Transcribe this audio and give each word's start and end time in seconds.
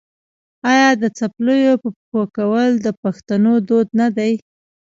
آیا 0.71 0.89
د 1.01 1.03
څپلیو 1.17 1.73
په 1.83 1.89
پښو 1.97 2.21
کول 2.37 2.71
د 2.85 2.87
پښتنو 3.03 3.53
دود 3.67 3.87
نه 3.99 4.07
دی؟ 4.17 4.33